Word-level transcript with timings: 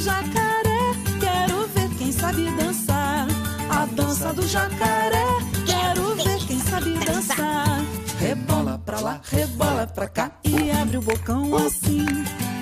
Jacaré, 0.00 0.94
quero 1.20 1.68
ver 1.68 1.88
quem 1.98 2.12
sabe 2.12 2.50
dançar. 2.56 3.26
A 3.68 3.86
dança 3.86 4.32
do 4.32 4.46
jacaré, 4.46 5.26
quero 5.66 6.14
ver 6.16 6.38
quem 6.46 6.58
sabe 6.58 6.98
dançar. 7.04 7.84
Rebola 8.18 8.78
pra 8.84 9.00
lá, 9.00 9.20
rebola 9.30 9.86
pra 9.86 10.08
cá 10.08 10.30
e 10.44 10.70
abre 10.70 10.96
o 10.96 11.02
bocão 11.02 11.56
assim. 11.56 12.04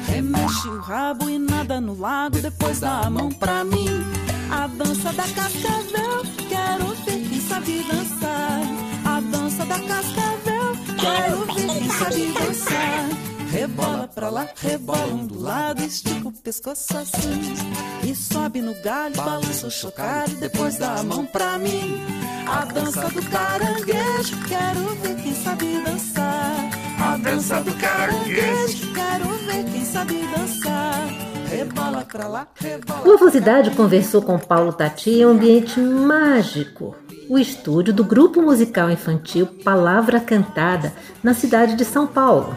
Remexe 0.06 0.68
o 0.68 0.80
rabo 0.80 1.28
e 1.28 1.38
nada 1.38 1.80
no 1.80 1.98
lago, 1.98 2.38
depois 2.40 2.80
dá 2.80 3.00
a 3.00 3.10
mão 3.10 3.28
pra 3.30 3.64
mim. 3.64 3.88
A 4.50 4.66
dança 4.66 5.12
da 5.12 5.24
cascavel, 5.24 6.22
quero 6.48 6.86
ver 7.04 7.28
quem 7.28 7.40
sabe 7.40 7.84
dançar. 7.84 8.60
A 9.04 9.20
dança 9.20 9.64
da 9.66 9.78
cascavel, 9.78 10.72
quero 10.98 11.54
ver 11.54 11.78
quem 11.78 11.90
sabe 11.90 12.32
dançar. 12.32 13.08
Rebola 13.50 14.08
pra 14.08 14.28
lá, 14.28 14.46
rebola 14.56 15.14
um 15.14 15.26
do 15.26 15.40
lado, 15.40 15.82
estica 15.82 16.28
o 16.28 16.32
pescoço 16.48 16.96
assim. 16.96 17.54
E 18.02 18.14
sobe 18.14 18.62
no 18.62 18.72
galho, 18.76 19.14
balança 19.16 19.66
o 19.66 19.70
chocalho, 19.70 20.34
depois 20.36 20.78
dá 20.78 20.94
a 20.94 21.02
mão 21.02 21.26
pra 21.26 21.58
mim. 21.58 22.02
A 22.46 22.64
dança 22.64 23.06
do 23.10 23.22
caranguejo, 23.30 24.34
quero 24.48 24.80
ver 25.02 25.16
quem 25.22 25.34
sabe 25.34 25.82
dançar. 25.84 26.70
A 26.98 27.16
dança 27.18 27.60
do 27.60 27.74
caranguejo, 27.74 28.94
quero 28.94 29.28
ver 29.44 29.64
quem 29.70 29.84
sabe 29.84 30.26
dançar. 30.34 31.08
Rebola 31.50 32.06
pra 32.10 32.26
lá, 32.26 32.48
rebola 32.54 33.06
O 33.06 33.12
Avosidade 33.12 33.70
conversou 33.72 34.22
com 34.22 34.38
Paulo 34.38 34.72
Tati 34.72 35.10
em 35.10 35.26
um 35.26 35.30
ambiente 35.30 35.78
mágico, 35.78 36.96
o 37.28 37.38
estúdio 37.38 37.92
do 37.92 38.04
grupo 38.04 38.40
musical 38.40 38.90
infantil 38.90 39.46
Palavra 39.46 40.18
Cantada, 40.18 40.94
na 41.22 41.34
cidade 41.34 41.74
de 41.74 41.84
São 41.84 42.06
Paulo. 42.06 42.56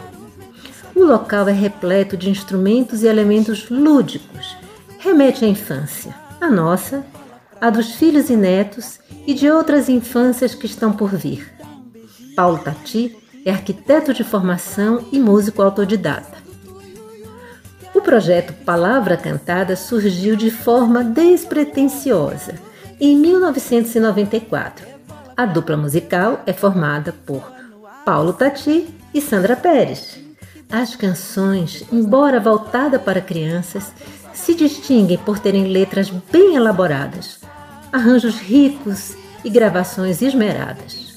O 0.94 1.04
local 1.04 1.48
é 1.48 1.52
repleto 1.52 2.16
de 2.16 2.28
instrumentos 2.28 3.02
e 3.02 3.06
elementos 3.06 3.68
lúdicos. 3.70 4.56
Remete 4.98 5.44
à 5.44 5.48
infância, 5.48 6.14
a 6.40 6.50
nossa, 6.50 7.04
a 7.60 7.70
dos 7.70 7.94
filhos 7.94 8.28
e 8.28 8.36
netos 8.36 9.00
e 9.26 9.34
de 9.34 9.50
outras 9.50 9.88
infâncias 9.88 10.54
que 10.54 10.66
estão 10.66 10.92
por 10.92 11.10
vir. 11.10 11.50
Paulo 12.36 12.58
Tati 12.58 13.16
é 13.44 13.50
arquiteto 13.50 14.12
de 14.12 14.22
formação 14.22 15.06
e 15.10 15.18
músico 15.18 15.62
autodidata. 15.62 16.38
O 17.94 18.00
projeto 18.00 18.52
Palavra 18.64 19.16
Cantada 19.16 19.76
surgiu 19.76 20.34
de 20.34 20.50
forma 20.50 21.04
despretensiosa 21.04 22.54
em 23.00 23.16
1994. 23.16 24.86
A 25.36 25.46
dupla 25.46 25.76
musical 25.76 26.42
é 26.46 26.52
formada 26.52 27.14
por 27.26 27.42
Paulo 28.04 28.32
Tati 28.32 28.88
e 29.12 29.20
Sandra 29.20 29.56
Pérez. 29.56 30.31
As 30.72 30.96
canções, 30.96 31.84
embora 31.92 32.40
voltada 32.40 32.98
para 32.98 33.20
crianças, 33.20 33.92
se 34.32 34.54
distinguem 34.54 35.18
por 35.18 35.38
terem 35.38 35.66
letras 35.66 36.08
bem 36.08 36.56
elaboradas, 36.56 37.40
arranjos 37.92 38.38
ricos 38.38 39.14
e 39.44 39.50
gravações 39.50 40.22
esmeradas. 40.22 41.14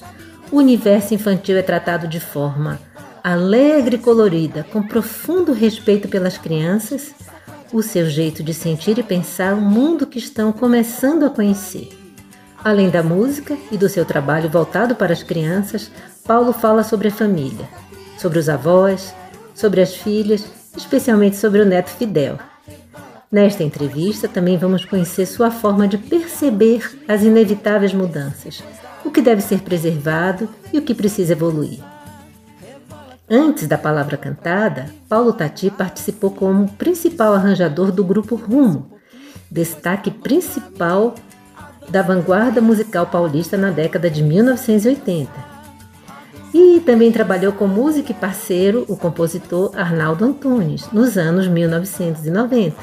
O 0.52 0.58
universo 0.58 1.14
infantil 1.14 1.56
é 1.56 1.62
tratado 1.62 2.06
de 2.06 2.20
forma 2.20 2.78
alegre 3.24 3.96
e 3.96 3.98
colorida, 3.98 4.62
com 4.62 4.82
profundo 4.82 5.54
respeito 5.54 6.06
pelas 6.06 6.36
crianças, 6.36 7.14
o 7.72 7.82
seu 7.82 8.10
jeito 8.10 8.42
de 8.42 8.52
sentir 8.52 8.98
e 8.98 9.02
pensar 9.02 9.54
o 9.54 9.60
mundo 9.60 10.06
que 10.06 10.18
estão 10.18 10.52
começando 10.52 11.24
a 11.24 11.30
conhecer. 11.30 11.88
Além 12.62 12.90
da 12.90 13.02
música 13.02 13.56
e 13.72 13.78
do 13.78 13.88
seu 13.88 14.04
trabalho 14.04 14.50
voltado 14.50 14.94
para 14.94 15.14
as 15.14 15.22
crianças, 15.22 15.90
Paulo 16.26 16.52
fala 16.52 16.84
sobre 16.84 17.08
a 17.08 17.10
família, 17.10 17.66
sobre 18.18 18.38
os 18.38 18.50
avós, 18.50 19.14
sobre 19.56 19.80
as 19.80 19.96
filhas, 19.96 20.44
especialmente 20.76 21.36
sobre 21.36 21.62
o 21.62 21.64
neto 21.64 21.88
Fidel. 21.88 22.38
Nesta 23.32 23.64
entrevista 23.64 24.28
também 24.28 24.56
vamos 24.56 24.84
conhecer 24.84 25.26
sua 25.26 25.50
forma 25.50 25.88
de 25.88 25.98
perceber 25.98 26.96
as 27.08 27.22
inevitáveis 27.22 27.92
mudanças, 27.92 28.62
o 29.04 29.10
que 29.10 29.22
deve 29.22 29.40
ser 29.40 29.62
preservado 29.62 30.48
e 30.72 30.78
o 30.78 30.82
que 30.82 30.94
precisa 30.94 31.32
evoluir. 31.32 31.80
Antes 33.28 33.66
da 33.66 33.76
palavra 33.76 34.16
cantada, 34.16 34.86
Paulo 35.08 35.32
Tati 35.32 35.70
participou 35.70 36.30
como 36.30 36.70
principal 36.72 37.34
arranjador 37.34 37.90
do 37.90 38.04
grupo 38.04 38.36
Rumo, 38.36 38.92
destaque 39.50 40.10
principal 40.10 41.14
da 41.88 42.02
vanguarda 42.02 42.60
musical 42.60 43.06
paulista 43.06 43.56
na 43.56 43.70
década 43.70 44.10
de 44.10 44.22
1980. 44.22 45.55
E 46.58 46.80
também 46.80 47.12
trabalhou 47.12 47.52
com 47.52 47.66
músico 47.66 48.12
e 48.12 48.14
parceiro, 48.14 48.86
o 48.88 48.96
compositor 48.96 49.72
Arnaldo 49.76 50.24
Antunes, 50.24 50.90
nos 50.90 51.18
anos 51.18 51.46
1990. 51.46 52.74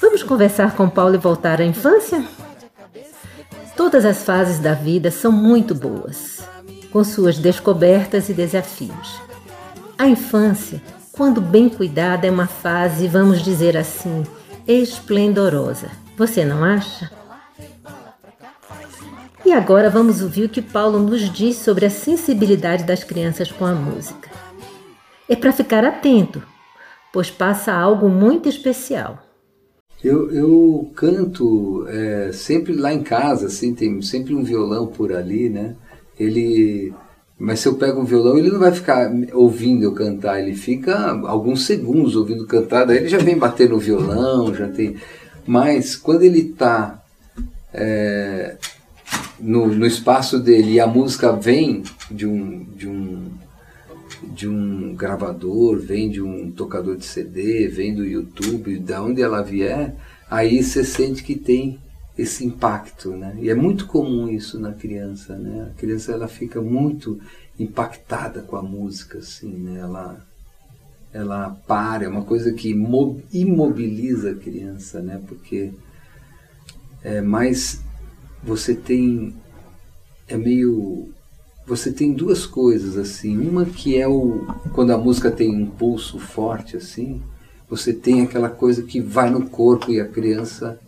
Vamos 0.00 0.24
conversar 0.24 0.74
com 0.74 0.88
Paulo 0.88 1.14
e 1.14 1.18
voltar 1.18 1.60
à 1.60 1.64
infância? 1.64 2.24
Todas 3.76 4.04
as 4.04 4.24
fases 4.24 4.58
da 4.58 4.74
vida 4.74 5.12
são 5.12 5.30
muito 5.30 5.76
boas, 5.76 6.40
com 6.90 7.04
suas 7.04 7.38
descobertas 7.38 8.28
e 8.28 8.34
desafios. 8.34 9.20
A 9.96 10.08
infância, 10.08 10.82
quando 11.12 11.40
bem 11.40 11.68
cuidada, 11.68 12.26
é 12.26 12.32
uma 12.32 12.48
fase, 12.48 13.06
vamos 13.06 13.42
dizer 13.42 13.76
assim, 13.76 14.26
esplendorosa. 14.66 15.86
Você 16.16 16.44
não 16.44 16.64
acha? 16.64 17.12
E 19.50 19.52
agora 19.52 19.90
vamos 19.90 20.22
ouvir 20.22 20.44
o 20.44 20.48
que 20.48 20.62
Paulo 20.62 21.00
nos 21.00 21.28
diz 21.28 21.56
sobre 21.56 21.84
a 21.84 21.90
sensibilidade 21.90 22.84
das 22.84 23.02
crianças 23.02 23.50
com 23.50 23.66
a 23.66 23.74
música. 23.74 24.30
É 25.28 25.34
para 25.34 25.50
ficar 25.50 25.84
atento, 25.84 26.40
pois 27.12 27.32
passa 27.32 27.72
algo 27.72 28.08
muito 28.08 28.48
especial. 28.48 29.18
Eu, 30.04 30.30
eu 30.30 30.92
canto 30.94 31.84
é, 31.88 32.30
sempre 32.32 32.74
lá 32.74 32.94
em 32.94 33.02
casa, 33.02 33.48
assim, 33.48 33.74
tem 33.74 34.00
sempre 34.02 34.36
um 34.36 34.44
violão 34.44 34.86
por 34.86 35.12
ali, 35.12 35.48
né? 35.48 35.74
Ele, 36.16 36.94
mas 37.36 37.58
se 37.58 37.66
eu 37.66 37.74
pego 37.74 38.00
um 38.00 38.04
violão, 38.04 38.38
ele 38.38 38.52
não 38.52 38.60
vai 38.60 38.70
ficar 38.70 39.10
ouvindo 39.32 39.82
eu 39.82 39.92
cantar, 39.92 40.38
ele 40.38 40.54
fica 40.54 41.10
alguns 41.26 41.66
segundos 41.66 42.14
ouvindo 42.14 42.46
cantar, 42.46 42.84
daí 42.84 42.98
ele 42.98 43.08
já 43.08 43.18
vem 43.18 43.36
bater 43.36 43.68
no 43.68 43.80
violão, 43.80 44.54
já 44.54 44.68
tem. 44.68 44.94
Mas 45.44 45.96
quando 45.96 46.22
ele 46.22 46.38
está 46.38 47.02
é, 47.74 48.56
no, 49.40 49.66
no 49.66 49.86
espaço 49.86 50.38
dele 50.38 50.72
e 50.72 50.80
a 50.80 50.86
música 50.86 51.32
vem 51.32 51.82
de 52.10 52.26
um, 52.26 52.64
de 52.76 52.88
um 52.88 53.30
de 54.22 54.46
um 54.48 54.94
gravador, 54.94 55.78
vem 55.78 56.10
de 56.10 56.20
um 56.20 56.50
tocador 56.50 56.96
de 56.96 57.06
CD, 57.06 57.68
vem 57.68 57.94
do 57.94 58.04
YouTube, 58.04 58.78
da 58.78 59.02
onde 59.02 59.22
ela 59.22 59.42
vier, 59.42 59.96
aí 60.30 60.62
você 60.62 60.84
sente 60.84 61.22
que 61.22 61.34
tem 61.34 61.78
esse 62.18 62.44
impacto, 62.44 63.12
né? 63.12 63.36
E 63.40 63.48
é 63.48 63.54
muito 63.54 63.86
comum 63.86 64.28
isso 64.28 64.58
na 64.58 64.72
criança, 64.72 65.36
né? 65.36 65.70
A 65.70 65.78
criança 65.78 66.12
ela 66.12 66.28
fica 66.28 66.60
muito 66.60 67.18
impactada 67.58 68.42
com 68.42 68.56
a 68.56 68.62
música, 68.62 69.18
assim, 69.18 69.52
né? 69.52 69.80
Ela 69.80 70.26
ela 71.12 71.50
para, 71.66 72.04
é 72.04 72.08
uma 72.08 72.22
coisa 72.22 72.52
que 72.52 72.70
imobiliza 73.32 74.30
a 74.30 74.34
criança, 74.34 75.00
né? 75.00 75.20
Porque 75.26 75.72
é 77.02 77.20
mais 77.20 77.80
você 78.42 78.74
tem 78.74 79.34
é 80.26 80.36
meio 80.36 81.08
você 81.66 81.92
tem 81.92 82.12
duas 82.12 82.46
coisas 82.46 82.96
assim. 82.96 83.38
Uma 83.38 83.64
que 83.64 83.96
é 83.96 84.08
o 84.08 84.46
quando 84.72 84.92
a 84.92 84.98
música 84.98 85.30
tem 85.30 85.54
um 85.54 85.66
pulso 85.66 86.18
forte 86.18 86.76
assim 86.76 87.22
você 87.68 87.92
tem 87.92 88.22
aquela 88.22 88.50
coisa 88.50 88.82
que 88.82 89.00
vai 89.00 89.30
no 89.30 89.48
corpo 89.48 89.92
e 89.92 90.00
a 90.00 90.08
criança 90.08 90.80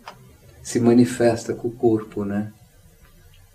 se 0.61 0.79
manifesta 0.79 1.53
com 1.53 1.69
o 1.69 1.71
corpo 1.71 2.25
né? 2.25 2.51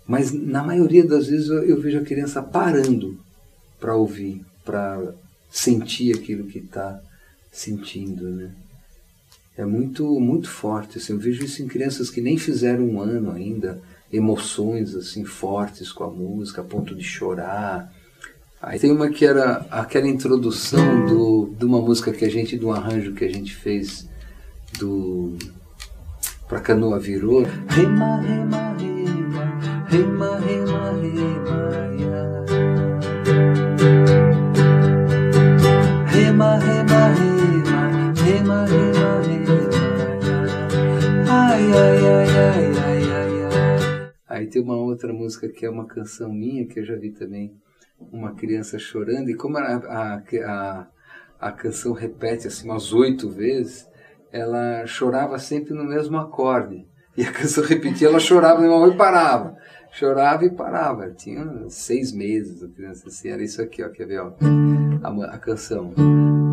Mas 0.07 0.31
na 0.31 0.63
maioria 0.63 1.05
das 1.05 1.27
vezes 1.27 1.49
eu, 1.49 1.63
eu 1.63 1.79
vejo 1.79 1.99
a 1.99 2.03
criança 2.03 2.41
parando 2.41 3.19
para 3.79 3.95
ouvir 3.95 4.43
para 4.65 5.13
sentir 5.49 6.15
aquilo 6.15 6.45
que 6.45 6.59
está 6.59 6.99
sentindo 7.51 8.29
né? 8.29 8.51
É 9.59 9.65
muito 9.65 10.17
muito 10.21 10.49
forte. 10.49 10.97
Assim, 10.97 11.11
eu 11.11 11.19
vejo 11.19 11.43
isso 11.43 11.61
em 11.61 11.67
crianças 11.67 12.09
que 12.09 12.21
nem 12.21 12.37
fizeram 12.37 12.85
um 12.85 13.01
ano 13.01 13.29
ainda, 13.29 13.81
emoções 14.11 14.95
assim 14.95 15.23
fortes 15.23 15.91
com 15.91 16.03
a 16.03 16.09
música, 16.09 16.61
a 16.61 16.63
ponto 16.63 16.95
de 16.95 17.03
chorar. 17.03 17.91
Aí 18.61 18.77
tem 18.77 18.91
uma 18.91 19.09
que 19.09 19.25
era 19.25 19.65
aquela 19.71 20.07
introdução 20.07 21.05
do, 21.05 21.53
de 21.57 21.65
uma 21.65 21.79
música 21.79 22.11
que 22.11 22.25
a 22.25 22.29
gente, 22.29 22.57
do 22.57 22.71
arranjo 22.71 23.13
que 23.13 23.23
a 23.23 23.31
gente 23.31 23.55
fez 23.55 24.07
do 24.77 25.37
para 26.49 26.59
canoa 26.59 26.99
virou. 26.99 27.43
Rema, 27.69 28.21
rema, 28.21 28.75
rema, 28.79 29.59
rema, 29.87 30.39
rema, 30.39 30.91
rema. 30.99 31.29
Rema, 36.07 36.57
rema, 36.57 37.01
rema, 37.13 37.79
rema, 38.15 38.65
rema, 38.65 39.21
rema. 39.21 39.69
Ai, 41.29 41.71
ai, 41.71 41.97
ai, 42.07 42.29
ai, 42.37 42.68
tem 44.49 44.61
uma 44.61 44.75
outra 44.75 45.13
música 45.13 45.47
que 45.47 45.65
é 45.65 45.69
uma 45.69 45.85
canção 45.85 46.31
minha, 46.31 46.65
que 46.65 46.79
eu 46.79 46.85
já 46.85 46.95
vi 46.95 47.11
também 47.11 47.53
uma 48.11 48.33
criança 48.33 48.79
chorando, 48.79 49.29
e 49.29 49.35
como 49.35 49.57
a, 49.57 49.61
a, 49.61 50.23
a, 50.45 50.87
a 51.39 51.51
canção 51.51 51.93
repete 51.93 52.47
assim 52.47 52.67
umas 52.67 52.93
oito 52.93 53.29
vezes, 53.29 53.87
ela 54.31 54.85
chorava 54.85 55.37
sempre 55.37 55.73
no 55.73 55.83
mesmo 55.83 56.17
acorde. 56.17 56.87
E 57.17 57.23
a 57.23 57.31
canção 57.31 57.63
repetia, 57.63 58.07
ela 58.07 58.19
chorava 58.19 58.65
e 58.65 58.95
parava. 58.95 59.57
Chorava 59.91 60.45
e 60.45 60.49
parava. 60.49 61.09
Tinha 61.11 61.65
seis 61.67 62.13
meses 62.13 62.63
a 62.63 62.69
criança 62.69 63.09
assim. 63.09 63.29
Era 63.29 63.43
isso 63.43 63.61
aqui, 63.61 63.83
ó. 63.83 63.89
Quer 63.89 64.05
ver, 64.05 64.21
ó? 64.21 64.31
A, 65.03 65.35
a 65.35 65.37
canção. 65.37 65.93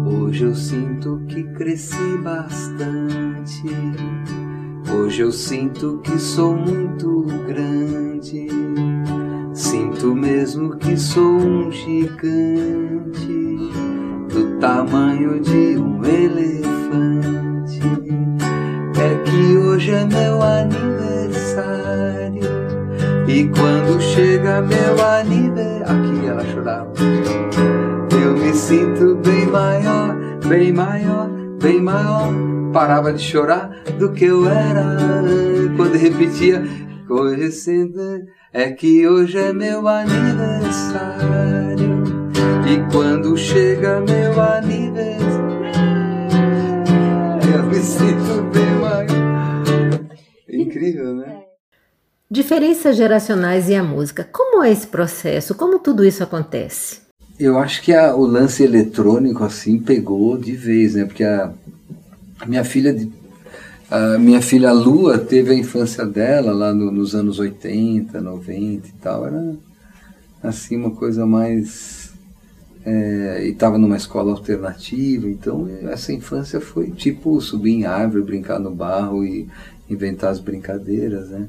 Hoje 0.07 0.45
eu 0.45 0.55
sinto 0.55 1.23
que 1.29 1.45
cresci 1.55 2.19
bastante. 2.19 3.63
Hoje 4.89 5.23
eu 5.23 5.33
sinto 5.33 6.01
que 6.03 6.19
sou 6.19 6.55
muito 6.55 7.25
grande. 7.47 8.49
Sinto 9.53 10.15
mesmo 10.15 10.77
que 10.77 10.97
sou 10.97 11.37
um 11.37 11.71
gigante 11.71 13.27
do 14.33 14.59
tamanho 14.61 15.41
de 15.41 15.77
um 15.79 16.05
elefante. 16.05 17.81
É 18.99 19.15
que 19.25 19.57
hoje 19.57 19.91
é 19.93 20.05
meu 20.05 20.43
aniversário 20.43 21.97
e 23.29 23.49
quando 23.49 24.01
chega 24.01 24.63
meu 24.63 25.05
aniversário, 25.05 25.83
aqui 25.87 26.27
ela 26.27 26.45
chorava. 26.45 26.93
Eu 28.23 28.37
me 28.37 28.53
sinto 28.53 29.17
bem 29.17 29.47
maior, 29.47 30.17
bem 30.49 30.73
maior, 30.73 31.29
bem 31.61 31.81
maior. 31.81 32.56
Parava 32.77 33.11
de 33.11 33.23
chorar 33.23 33.71
do 33.99 34.13
que 34.13 34.27
eu 34.27 34.47
era 34.47 34.99
quando 35.79 35.95
repetia. 35.95 36.63
Hoje 37.09 37.49
é 38.53 38.71
que 38.71 39.09
hoje 39.09 39.39
é 39.39 39.51
meu 39.51 39.89
aniversário 39.89 41.25
e 42.69 42.93
quando 42.93 43.35
chega 43.35 44.01
meu 44.01 44.39
aniversário 44.39 45.17
eu 47.51 47.63
me 47.67 47.77
sinto 47.77 48.43
bem 48.53 48.71
maior. 48.79 49.07
Incrível, 50.47 51.15
né? 51.15 51.45
Diferenças 52.31 52.95
geracionais 52.95 53.71
e 53.71 53.75
a 53.75 53.83
música. 53.83 54.29
Como 54.31 54.63
é 54.63 54.71
esse 54.71 54.87
processo? 54.87 55.55
Como 55.55 55.79
tudo 55.79 56.05
isso 56.05 56.23
acontece? 56.23 57.07
Eu 57.41 57.59
acho 57.59 57.81
que 57.81 57.95
a, 57.95 58.15
o 58.15 58.27
lance 58.27 58.63
eletrônico 58.63 59.43
assim 59.45 59.79
pegou 59.79 60.37
de 60.37 60.53
vez, 60.53 60.95
né? 60.95 61.07
Porque 61.07 61.25
a, 61.25 61.55
minha 62.45 62.65
filha 62.65 62.93
a 63.89 64.19
minha 64.19 64.43
filha 64.43 64.73
Lua 64.73 65.17
teve 65.17 65.53
a 65.53 65.55
infância 65.55 66.05
dela 66.05 66.53
lá 66.53 66.75
no, 66.75 66.91
nos 66.91 67.15
anos 67.15 67.39
80, 67.39 68.21
90 68.21 68.89
e 68.89 68.93
tal. 69.01 69.27
Era 69.27 69.55
assim 70.43 70.77
uma 70.77 70.91
coisa 70.91 71.25
mais 71.25 72.13
é, 72.85 73.45
e 73.47 73.51
estava 73.51 73.79
numa 73.79 73.97
escola 73.97 74.33
alternativa, 74.33 75.29
então 75.29 75.69
essa 75.83 76.13
infância 76.13 76.61
foi 76.61 76.91
tipo 76.91 77.41
subir 77.41 77.73
em 77.73 77.85
árvore, 77.85 78.25
brincar 78.25 78.59
no 78.59 78.71
barro 78.71 79.25
e 79.25 79.49
inventar 79.89 80.31
as 80.31 80.41
brincadeiras, 80.41 81.31
né? 81.31 81.49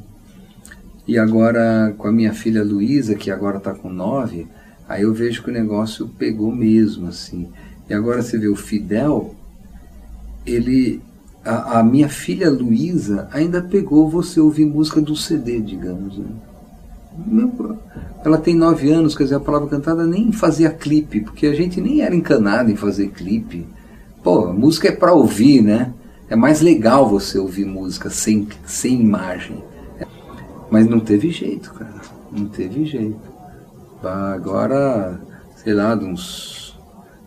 E 1.07 1.17
agora 1.17 1.93
com 1.97 2.07
a 2.07 2.11
minha 2.11 2.33
filha 2.33 2.63
Luísa, 2.63 3.15
que 3.15 3.31
agora 3.31 3.57
está 3.57 3.73
com 3.73 3.89
nove, 3.89 4.47
aí 4.87 5.03
eu 5.03 5.13
vejo 5.13 5.43
que 5.43 5.49
o 5.49 5.53
negócio 5.53 6.07
pegou 6.19 6.53
mesmo, 6.55 7.07
assim. 7.07 7.49
E 7.89 7.93
agora 7.93 8.21
você 8.21 8.37
vê 8.37 8.47
o 8.47 8.55
Fidel, 8.55 9.33
ele, 10.47 11.01
a, 11.43 11.79
a 11.79 11.83
minha 11.83 12.09
filha 12.09 12.49
Luísa 12.49 13.27
ainda 13.31 13.61
pegou 13.61 14.09
você 14.09 14.39
ouvir 14.39 14.65
música 14.65 15.01
do 15.01 15.15
CD, 15.15 15.59
digamos. 15.59 16.17
Né? 16.17 16.25
ela 18.23 18.37
tem 18.37 18.55
nove 18.55 18.91
anos, 18.91 19.15
quer 19.15 19.23
dizer, 19.23 19.35
a 19.35 19.39
palavra 19.39 19.67
cantada 19.67 20.05
nem 20.05 20.31
fazia 20.31 20.69
clipe, 20.69 21.21
porque 21.21 21.47
a 21.47 21.53
gente 21.53 21.81
nem 21.81 22.01
era 22.01 22.15
encanado 22.15 22.69
em 22.69 22.75
fazer 22.75 23.09
clipe. 23.09 23.65
Pô, 24.23 24.51
música 24.53 24.89
é 24.89 24.91
para 24.91 25.13
ouvir, 25.13 25.61
né? 25.61 25.93
É 26.29 26.35
mais 26.35 26.61
legal 26.61 27.07
você 27.09 27.39
ouvir 27.39 27.65
música 27.65 28.09
sem, 28.09 28.47
sem 28.65 28.99
imagem. 28.99 29.63
Mas 30.69 30.85
não 30.87 30.99
teve 30.99 31.31
jeito, 31.31 31.73
cara. 31.73 32.01
Não 32.31 32.47
teve 32.47 32.85
jeito. 32.85 33.19
Agora, 34.03 35.19
sei 35.55 35.73
lá, 35.73 35.95
uns. 35.95 36.77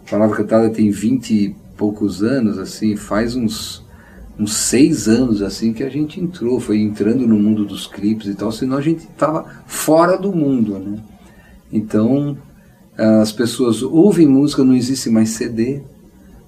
A 0.06 0.10
palavra 0.10 0.36
cantada 0.36 0.70
tem 0.70 0.90
vinte 0.90 1.30
e 1.32 1.56
poucos 1.80 2.22
anos, 2.22 2.58
assim, 2.58 2.94
faz 2.94 3.34
uns 3.34 3.82
uns 4.38 4.54
seis 4.54 5.06
anos 5.06 5.42
assim 5.42 5.70
que 5.70 5.82
a 5.82 5.90
gente 5.90 6.18
entrou, 6.18 6.58
foi 6.58 6.78
entrando 6.78 7.26
no 7.26 7.38
mundo 7.38 7.64
dos 7.64 7.86
clipes 7.86 8.26
e 8.26 8.34
tal, 8.34 8.50
senão 8.50 8.78
a 8.78 8.80
gente 8.80 9.04
estava 9.04 9.44
fora 9.66 10.16
do 10.16 10.32
mundo, 10.32 10.78
né? 10.78 10.98
Então 11.72 12.38
as 12.96 13.32
pessoas 13.32 13.82
ouvem 13.82 14.26
música, 14.26 14.64
não 14.64 14.74
existe 14.74 15.10
mais 15.10 15.30
CD, 15.30 15.82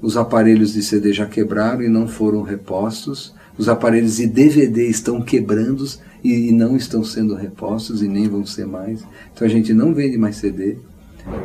os 0.00 0.17
aparelhos 0.17 0.73
de 0.73 0.82
CD 0.82 1.12
já 1.12 1.26
quebraram 1.26 1.82
e 1.82 1.88
não 1.88 2.06
foram 2.06 2.43
repostos, 2.43 3.34
os 3.58 3.69
aparelhos 3.69 4.17
de 4.17 4.26
DVD 4.26 4.87
estão 4.88 5.20
quebrando 5.20 5.87
e, 6.25 6.50
não 6.50 6.76
estão 6.76 7.05
sendo 7.05 7.34
repostos 7.34 8.02
e 8.02 8.08
nem 8.08 8.29
vão 8.29 8.44
ser 8.44 8.67
mais. 8.67 9.05
Então 9.32 9.46
a 9.46 9.50
gente 9.50 9.73
não 9.75 9.94
vende 9.94 10.17
mais 10.17 10.37
CD, 10.37 10.79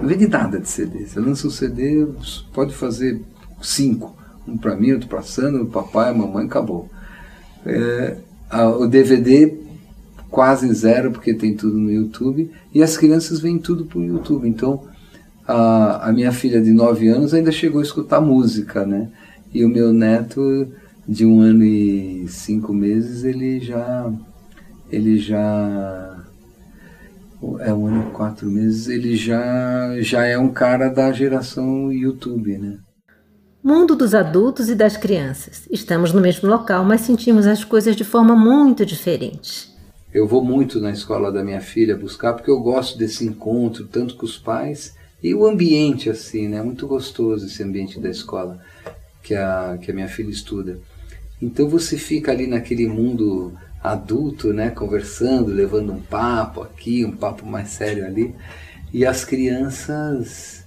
não 0.02 0.08
vende 0.08 0.28
nada 0.28 0.60
de 0.60 0.70
CD. 0.70 1.06
Você 1.06 1.20
lança 1.20 1.48
um 1.48 1.52
CD, 1.52 2.08
pode 2.54 2.74
fazer 2.74 3.22
cinco 3.62 4.18
um 4.48 4.58
para 4.58 4.76
mim, 4.76 4.94
outro 4.94 5.10
para 5.10 5.22
Sandra, 5.22 5.62
o 5.62 5.68
papai, 5.68 6.10
a 6.10 6.14
mamãe, 6.14 6.46
acabou. 6.46 6.90
É, 7.66 8.18
a, 8.50 8.70
o 8.70 8.88
DVD 8.88 9.58
quase 10.30 10.72
zero, 10.74 11.12
porque 11.12 11.34
tem 11.34 11.56
tudo 11.56 11.78
no 11.78 11.92
YouTube, 11.92 12.50
e 12.74 12.82
as 12.82 12.98
crianças 12.98 13.40
veem 13.40 13.60
tudo 13.60 13.86
por 13.86 14.02
YouTube. 14.02 14.48
Então, 14.48 14.86
a, 15.46 16.10
a 16.10 16.14
minha 16.14 16.32
filha 16.32 16.62
de 16.62 16.72
9 16.72 17.08
anos 17.10 17.34
ainda 17.34 17.52
chegou 17.52 17.80
a 17.80 17.84
escutar 17.84 18.22
música, 18.22 18.86
né? 18.86 19.10
E 19.54 19.66
o 19.66 19.70
meu 19.70 19.92
neto 19.94 20.68
de 21.08 21.26
um 21.26 21.42
ano 21.42 21.64
e 21.64 22.28
cinco 22.28 22.74
meses, 22.74 23.24
ele 23.24 23.60
já. 23.60 24.12
Ele 24.90 25.18
já. 25.18 26.24
É 27.60 27.72
um 27.74 27.86
ano 27.86 28.08
e 28.10 28.12
quatro 28.12 28.50
meses, 28.50 28.88
ele 28.88 29.16
já, 29.16 29.96
já 30.02 30.26
é 30.26 30.38
um 30.40 30.50
cara 30.50 30.90
da 30.90 31.12
geração 31.12 31.94
YouTube, 31.94 32.58
né? 32.58 32.80
Mundo 33.68 33.98
dos 33.98 34.16
adultos 34.16 34.70
e 34.70 34.76
das 34.76 34.96
crianças. 34.96 35.68
Estamos 35.70 36.14
no 36.14 36.22
mesmo 36.22 36.48
local, 36.48 36.86
mas 36.86 37.02
sentimos 37.02 37.46
as 37.46 37.66
coisas 37.66 37.98
de 37.98 38.06
forma 38.06 38.34
muito 38.34 38.86
diferente. 38.86 39.70
Eu 40.14 40.26
vou 40.26 40.42
muito 40.42 40.80
na 40.80 40.90
escola 40.90 41.34
da 41.34 41.44
minha 41.44 41.60
filha 41.60 41.98
buscar 41.98 42.34
porque 42.34 42.50
eu 42.50 42.62
gosto 42.62 42.98
desse 42.98 43.26
encontro, 43.26 43.86
tanto 43.86 44.16
com 44.16 44.26
os 44.26 44.38
pais 44.38 44.96
e 45.22 45.36
o 45.36 45.46
ambiente 45.46 46.10
assim, 46.10 46.48
né? 46.48 46.64
Muito 46.64 46.88
gostoso 46.88 47.46
esse 47.46 47.62
ambiente 47.62 48.00
da 48.00 48.10
escola 48.10 48.58
que 49.22 49.36
a, 49.36 49.78
que 49.82 49.92
a 49.92 49.94
minha 49.94 50.08
filha 50.08 50.30
estuda. 50.30 50.80
Então 51.42 51.68
você 51.68 51.98
fica 51.98 52.32
ali 52.32 52.48
naquele 52.48 52.88
mundo 52.88 53.52
adulto, 53.84 54.54
né? 54.54 54.70
Conversando, 54.70 55.52
levando 55.52 55.92
um 55.92 56.00
papo 56.00 56.62
aqui, 56.62 57.04
um 57.04 57.18
papo 57.18 57.46
mais 57.46 57.68
sério 57.68 58.06
ali. 58.06 58.34
E 58.94 59.06
as 59.06 59.26
crianças 59.26 60.66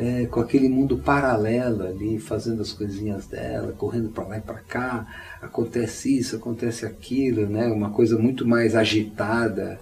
é, 0.00 0.24
com 0.24 0.40
aquele 0.40 0.66
mundo 0.66 0.96
paralelo 0.96 1.82
ali, 1.86 2.18
fazendo 2.18 2.62
as 2.62 2.72
coisinhas 2.72 3.26
dela, 3.26 3.74
correndo 3.76 4.08
para 4.08 4.24
lá 4.24 4.38
e 4.38 4.40
para 4.40 4.60
cá, 4.60 5.06
acontece 5.42 6.16
isso, 6.16 6.36
acontece 6.36 6.86
aquilo, 6.86 7.46
né? 7.46 7.66
Uma 7.66 7.90
coisa 7.90 8.18
muito 8.18 8.48
mais 8.48 8.74
agitada. 8.74 9.78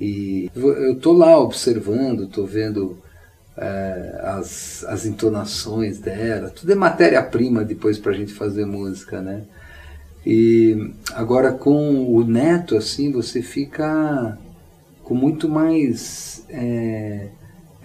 E 0.00 0.48
eu 0.54 0.94
tô 1.00 1.12
lá 1.12 1.36
observando, 1.40 2.28
tô 2.28 2.46
vendo 2.46 2.98
é, 3.56 4.20
as, 4.22 4.84
as 4.84 5.04
entonações 5.04 5.98
dela, 5.98 6.50
tudo 6.50 6.70
é 6.70 6.76
matéria-prima 6.76 7.64
depois 7.64 7.98
para 7.98 8.12
a 8.12 8.14
gente 8.14 8.32
fazer 8.32 8.64
música, 8.64 9.20
né? 9.20 9.42
E 10.24 10.92
agora 11.14 11.50
com 11.50 12.14
o 12.14 12.22
neto, 12.22 12.76
assim, 12.76 13.10
você 13.10 13.42
fica 13.42 14.38
com 15.02 15.14
muito 15.14 15.48
mais 15.48 16.44
é, 16.48 17.26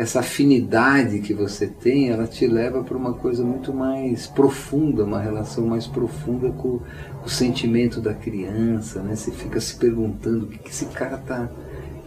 essa 0.03 0.19
afinidade 0.19 1.19
que 1.19 1.33
você 1.33 1.67
tem, 1.67 2.09
ela 2.09 2.27
te 2.27 2.45
leva 2.45 2.83
para 2.83 2.97
uma 2.97 3.13
coisa 3.13 3.43
muito 3.43 3.73
mais 3.73 4.27
profunda, 4.27 5.03
uma 5.03 5.19
relação 5.19 5.65
mais 5.65 5.87
profunda 5.87 6.49
com, 6.49 6.79
com 6.79 7.25
o 7.25 7.29
sentimento 7.29 7.99
da 7.99 8.13
criança, 8.13 9.01
né? 9.01 9.15
Você 9.15 9.31
fica 9.31 9.59
se 9.59 9.75
perguntando 9.75 10.45
o 10.45 10.47
que, 10.47 10.59
que 10.59 10.69
esse 10.69 10.85
cara 10.87 11.15
está 11.15 11.49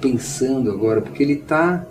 pensando 0.00 0.70
agora, 0.70 1.00
porque 1.00 1.22
ele 1.22 1.34
está 1.34 1.86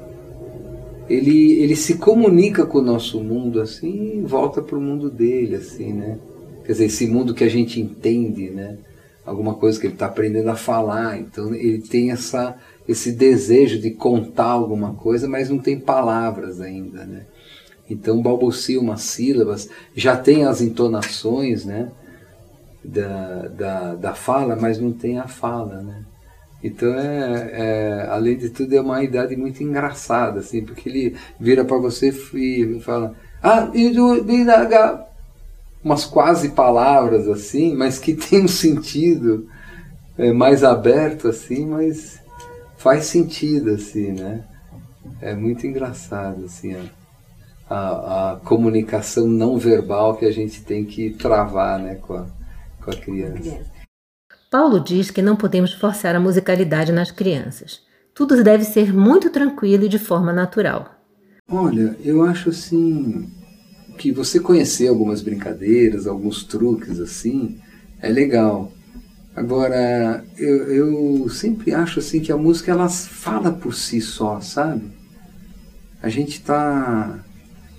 ele, 1.10 1.54
ele 1.62 1.76
se 1.76 1.96
comunica 1.96 2.66
com 2.66 2.80
o 2.80 2.84
nosso 2.84 3.24
mundo 3.24 3.62
assim 3.62 4.20
e 4.20 4.22
volta 4.22 4.62
para 4.62 4.78
o 4.78 4.82
mundo 4.82 5.10
dele, 5.10 5.56
assim, 5.56 5.94
né? 5.94 6.18
Quer 6.66 6.72
dizer, 6.72 6.86
esse 6.86 7.06
mundo 7.08 7.34
que 7.34 7.44
a 7.44 7.50
gente 7.50 7.80
entende, 7.80 8.50
né? 8.50 8.78
Alguma 9.24 9.54
coisa 9.54 9.80
que 9.80 9.88
ele 9.88 9.94
está 9.94 10.08
aprendendo 10.08 10.50
a 10.50 10.56
falar. 10.56 11.20
Então 11.20 11.54
ele 11.54 11.80
tem 11.80 12.12
essa, 12.12 12.58
esse 12.88 13.12
desejo 13.12 13.80
de 13.80 13.92
contar 13.92 14.52
alguma 14.52 14.94
coisa, 14.94 15.28
mas 15.28 15.50
não 15.50 15.58
tem 15.58 15.80
palavras 15.80 16.62
ainda, 16.62 17.06
né? 17.06 17.26
Então 17.90 18.22
balbucia 18.22 18.80
umas 18.80 19.02
sílabas, 19.02 19.70
já 19.96 20.18
tem 20.18 20.46
as 20.46 20.62
entonações, 20.62 21.66
né? 21.66 21.92
Da, 22.84 23.48
da, 23.48 23.96
da 23.96 24.14
fala, 24.14 24.56
mas 24.56 24.78
não 24.80 24.92
tem 24.92 25.18
a 25.18 25.28
fala, 25.28 25.82
né? 25.82 26.04
Então, 26.64 26.94
é, 26.96 27.50
é, 27.54 28.08
além 28.10 28.38
de 28.38 28.50
tudo, 28.50 28.76
é 28.76 28.82
uma 28.82 29.04
idade 29.04 29.36
muito 29.36 29.62
engraçada, 29.62 30.40
assim, 30.40 30.64
porque 30.64 30.90
ele 30.90 31.16
vira 31.40 31.64
para 31.64 31.78
você 31.78 32.10
e 32.34 32.80
fala, 32.80 33.14
ah, 33.44 33.70
umas 35.84 36.06
quase 36.06 36.50
palavras 36.50 37.28
assim, 37.28 37.76
mas 37.76 38.00
que 38.00 38.16
tem 38.18 38.44
um 38.46 38.48
sentido 38.48 39.48
é, 40.18 40.34
mais 40.34 40.64
aberto 40.64 41.28
assim, 41.28 41.68
mas 41.68 42.20
faz 42.86 43.06
sentido 43.06 43.72
assim, 43.72 44.12
né? 44.12 44.44
É 45.20 45.34
muito 45.34 45.66
engraçado 45.66 46.46
assim 46.46 46.76
a, 46.76 46.84
a, 47.68 48.34
a 48.34 48.36
comunicação 48.36 49.28
não 49.28 49.58
verbal 49.58 50.16
que 50.16 50.24
a 50.24 50.32
gente 50.32 50.64
tem 50.64 50.86
que 50.86 51.10
travar, 51.10 51.80
né, 51.80 51.96
com 51.96 52.14
a, 52.14 52.28
com 52.84 52.92
a 52.92 52.96
criança. 52.96 53.60
Paulo 54.52 54.80
diz 54.80 55.10
que 55.10 55.24
não 55.24 55.36
podemos 55.36 55.74
forçar 55.74 56.16
a 56.16 56.20
musicalidade 56.20 56.92
nas 56.92 57.10
crianças. 57.10 57.82
Tudo 58.14 58.44
deve 58.44 58.64
ser 58.64 58.94
muito 58.94 59.32
tranquilo 59.32 59.86
e 59.86 59.90
de 59.90 59.98
forma 59.98 60.32
natural. 60.32 60.96
Olha, 61.50 61.98
eu 62.04 62.24
acho 62.24 62.50
assim 62.50 63.28
que 63.98 64.12
você 64.12 64.40
conhecer 64.40 64.90
algumas 64.90 65.24
brincadeiras, 65.24 66.06
alguns 66.06 66.44
truques 66.44 67.00
assim, 67.00 67.60
é 68.00 68.10
legal. 68.10 68.72
Agora, 69.36 70.24
eu, 70.38 70.72
eu 70.72 71.30
sempre 71.30 71.74
acho 71.74 72.00
assim 72.00 72.22
que 72.22 72.32
a 72.32 72.38
música 72.38 72.72
ela 72.72 72.88
fala 72.88 73.52
por 73.52 73.74
si 73.74 74.00
só, 74.00 74.40
sabe? 74.40 74.84
A 76.02 76.08
gente 76.08 76.40
está 76.40 77.20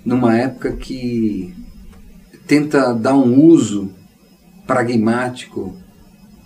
numa 0.04 0.36
época 0.36 0.72
que 0.72 1.54
tenta 2.46 2.92
dar 2.92 3.16
um 3.16 3.42
uso 3.42 3.90
pragmático 4.66 5.74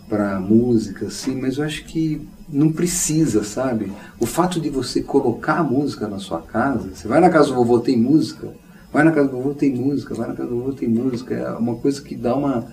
para 0.08 0.38
música, 0.38 1.06
assim, 1.06 1.40
mas 1.40 1.58
eu 1.58 1.64
acho 1.64 1.84
que 1.86 2.28
não 2.48 2.70
precisa, 2.70 3.42
sabe? 3.42 3.92
O 4.18 4.26
fato 4.26 4.60
de 4.60 4.70
você 4.70 5.02
colocar 5.02 5.58
a 5.58 5.64
música 5.64 6.06
na 6.06 6.20
sua 6.20 6.40
casa, 6.40 6.90
você 6.94 7.08
vai 7.08 7.20
na 7.20 7.30
casa 7.30 7.48
do 7.48 7.56
vovô 7.56 7.80
tem 7.80 7.96
música, 7.96 8.52
vai 8.92 9.02
na 9.02 9.10
casa 9.10 9.28
do 9.28 9.36
vovô 9.36 9.54
tem 9.54 9.74
música, 9.74 10.14
vai 10.14 10.28
na 10.28 10.34
casa 10.34 10.48
do 10.48 10.56
vovô 10.56 10.72
tem 10.72 10.88
música, 10.88 11.34
é 11.34 11.50
uma 11.52 11.76
coisa 11.76 12.00
que 12.00 12.14
dá 12.14 12.34
uma 12.34 12.66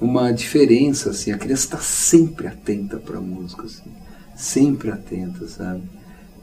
uma 0.00 0.32
diferença 0.32 1.10
assim. 1.10 1.32
A 1.32 1.38
criança 1.38 1.64
está 1.64 1.78
sempre 1.78 2.46
atenta 2.46 2.96
para 2.96 3.18
a 3.18 3.20
música, 3.20 3.64
assim, 3.64 3.90
sempre 4.34 4.90
atenta, 4.90 5.46
sabe? 5.46 5.82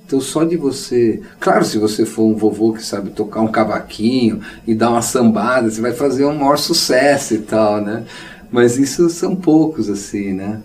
Então 0.06 0.22
só 0.22 0.46
de 0.46 0.56
você, 0.56 1.22
claro, 1.40 1.66
se 1.66 1.78
você 1.78 2.06
for 2.06 2.24
um 2.24 2.36
vovô 2.36 2.72
que 2.72 2.84
sabe 2.84 3.10
tocar 3.10 3.42
um 3.42 3.52
cavaquinho 3.52 4.40
e 4.66 4.74
dar 4.74 4.92
uma 4.92 5.02
sambada, 5.02 5.70
você 5.70 5.82
vai 5.82 5.92
fazer 5.92 6.26
um 6.26 6.36
maior 6.36 6.58
sucesso 6.58 7.34
e 7.34 7.40
tal, 7.40 7.82
né? 7.82 8.06
Mas 8.50 8.78
isso 8.78 9.10
são 9.10 9.36
poucos, 9.36 9.90
assim, 9.90 10.32
né? 10.32 10.62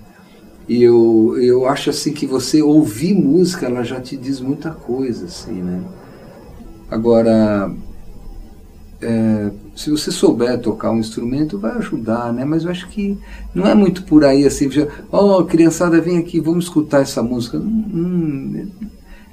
E 0.69 0.81
eu, 0.81 1.37
eu 1.41 1.67
acho 1.67 1.91
assim 1.91 2.13
que 2.13 2.25
você 2.25 2.63
ouvir 2.63 3.15
música, 3.15 3.67
ela 3.67 3.83
já 3.83 4.01
te 4.01 4.17
diz 4.17 4.41
muita 4.41 4.71
coisa, 4.71 5.27
assim, 5.27 5.61
né? 5.61 5.83
Agora, 6.89 7.69
é, 9.03 9.51
se 9.75 9.91
você 9.91 10.11
souber 10.11 10.61
tocar 10.61 10.91
um 10.91 10.99
instrumento, 10.99 11.59
vai 11.59 11.73
ajudar, 11.73 12.33
né? 12.33 12.45
Mas 12.45 12.65
eu 12.65 12.71
acho 12.71 12.89
que 12.89 13.19
não 13.55 13.67
é 13.67 13.75
muito 13.75 14.05
por 14.05 14.25
aí, 14.25 14.47
assim, 14.47 14.69
ó, 15.11 15.39
oh, 15.39 15.45
criançada, 15.45 16.01
vem 16.01 16.19
aqui, 16.19 16.41
vamos 16.41 16.65
escutar 16.65 17.01
essa 17.01 17.23
música. 17.23 17.59
Hum, 17.59 18.69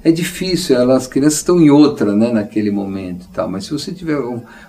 é 0.02 0.10
difícil, 0.10 0.76
elas, 0.76 1.02
as 1.02 1.06
crianças 1.06 1.38
estão 1.40 1.60
em 1.60 1.70
outra, 1.70 2.14
né, 2.14 2.32
naquele 2.32 2.70
momento 2.70 3.26
e 3.26 3.34
tal, 3.34 3.48
mas 3.48 3.64
se 3.64 3.72
você 3.72 3.90
estiver 3.90 4.18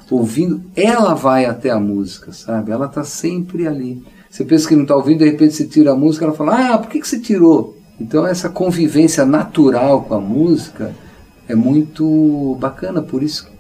ouvindo, 0.10 0.62
ela 0.76 1.14
vai 1.14 1.46
até 1.46 1.70
a 1.70 1.80
música, 1.80 2.34
sabe? 2.34 2.72
Ela 2.72 2.86
está 2.86 3.04
sempre 3.04 3.66
ali. 3.66 4.04
Você 4.30 4.44
pensa 4.44 4.68
que 4.68 4.76
não 4.76 4.84
está 4.84 4.96
ouvindo, 4.96 5.20
de 5.20 5.26
repente 5.26 5.54
você 5.54 5.66
tira 5.66 5.92
a 5.92 5.96
música, 5.96 6.26
ela 6.26 6.34
fala, 6.34 6.74
ah, 6.74 6.78
por 6.78 6.90
que, 6.90 7.00
que 7.00 7.08
você 7.08 7.20
tirou? 7.20 7.78
Então 8.00 8.26
essa 8.26 8.50
convivência 8.50 9.26
natural 9.26 10.04
com 10.04 10.16
a 10.16 10.22
música 10.22 10.94
é 11.48 11.56
muito 11.56 12.58
bacana, 12.60 13.02
por 13.02 13.24
isso, 13.24 13.51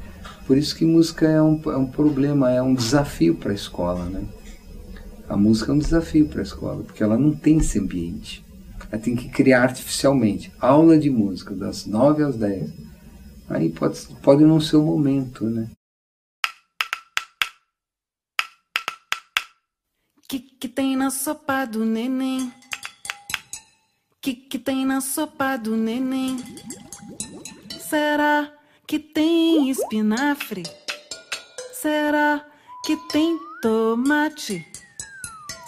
por 0.51 0.57
isso 0.57 0.75
que 0.75 0.83
música 0.83 1.25
é 1.25 1.41
um, 1.41 1.61
é 1.71 1.77
um 1.77 1.87
problema, 1.87 2.51
é 2.51 2.61
um 2.61 2.73
desafio 2.73 3.35
para 3.37 3.51
a 3.51 3.55
escola, 3.55 4.03
né? 4.03 4.27
A 5.29 5.37
música 5.37 5.71
é 5.71 5.75
um 5.75 5.77
desafio 5.77 6.27
para 6.27 6.41
a 6.41 6.43
escola, 6.43 6.83
porque 6.83 7.01
ela 7.01 7.17
não 7.17 7.33
tem 7.33 7.59
esse 7.59 7.79
ambiente. 7.79 8.43
Ela 8.91 9.01
tem 9.01 9.15
que 9.15 9.29
criar 9.29 9.63
artificialmente. 9.63 10.51
Aula 10.59 10.99
de 10.99 11.09
música, 11.09 11.55
das 11.55 11.85
9 11.85 12.23
às 12.23 12.35
10. 12.35 12.69
Aí 13.47 13.69
pode, 13.69 14.05
pode 14.21 14.43
não 14.43 14.59
ser 14.59 14.75
o 14.75 14.83
momento, 14.83 15.45
né? 15.45 15.69
Que 20.27 20.37
que 20.37 20.67
tem 20.67 20.97
na 20.97 21.11
sopa 21.11 21.63
do 21.63 21.85
neném? 21.85 22.51
Que 24.21 24.33
que 24.33 24.59
tem 24.59 24.85
na 24.85 24.99
sopa 24.99 25.55
do 25.55 25.77
neném? 25.77 26.35
Será 27.79 28.51
que 28.87 28.99
tem 28.99 29.69
espinafre? 29.69 30.63
Será 31.73 32.45
que 32.85 32.95
tem 33.11 33.37
tomate? 33.61 34.65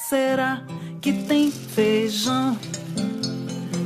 Será 0.10 0.66
que 1.02 1.14
tem 1.14 1.52
feijão? 1.52 2.58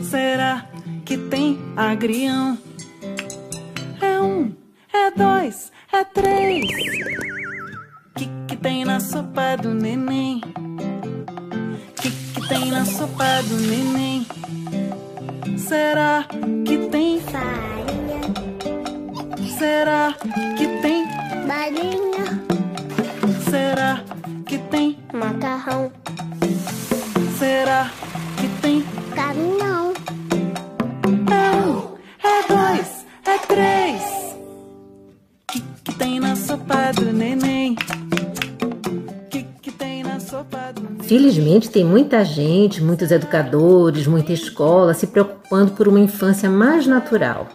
Será 0.09 0.67
que 1.05 1.17
tem 1.17 1.57
agrião? 1.75 2.57
É 4.01 4.19
um, 4.19 4.55
é 4.93 5.11
dois, 5.11 5.71
é 5.93 6.03
três. 6.03 6.65
Que 8.15 8.25
que 8.47 8.57
tem 8.57 8.83
na 8.83 8.99
sopa 8.99 9.55
do 9.61 9.73
neném? 9.73 10.41
Que 12.01 12.09
que 12.09 12.47
tem 12.47 12.71
na 12.71 12.85
sopa 12.85 13.43
do 13.43 13.57
neném? 13.57 14.25
Será 15.57 16.25
que 16.65 16.89
tem 16.89 17.19
farinha? 17.21 17.76
Será 19.57 20.13
que 20.55 20.67
tem 20.83 21.03
balinha? 21.47 22.43
Será 23.49 24.03
que 24.45 24.59
tem 24.59 24.99
macarrão? 25.11 25.91
Será 27.39 27.89
que 28.39 28.47
tem 28.61 28.85
caminhão? 29.15 29.93
Que 35.47 35.61
que 35.83 35.93
tem 35.95 36.19
na 36.19 36.35
sopa 36.35 36.91
do 36.95 37.11
neném? 37.11 37.75
Que 39.31 39.43
que 39.61 39.71
tem 39.71 40.03
na 40.03 40.19
sopa 40.19 40.71
do 40.75 40.83
neném? 40.83 41.03
Felizmente, 41.03 41.69
tem 41.71 41.83
muita 41.83 42.23
gente, 42.23 42.83
muitos 42.83 43.09
educadores, 43.09 44.05
muita 44.05 44.33
escola 44.33 44.93
se 44.93 45.07
preocupando 45.07 45.71
por 45.71 45.87
uma 45.87 45.99
infância 45.99 46.47
mais 46.47 46.85
natural. 46.85 47.47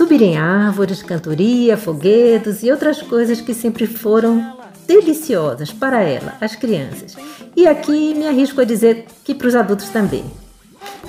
Subir 0.00 0.22
em 0.22 0.38
árvores, 0.38 1.02
cantoria, 1.02 1.76
foguetos 1.76 2.62
e 2.62 2.70
outras 2.70 3.02
coisas 3.02 3.42
que 3.42 3.52
sempre 3.52 3.86
foram 3.86 4.56
deliciosas 4.86 5.74
para 5.74 6.00
ela, 6.02 6.38
as 6.40 6.56
crianças. 6.56 7.18
E 7.54 7.66
aqui 7.68 8.14
me 8.14 8.26
arrisco 8.26 8.62
a 8.62 8.64
dizer 8.64 9.04
que 9.22 9.34
para 9.34 9.48
os 9.48 9.54
adultos 9.54 9.90
também. 9.90 10.24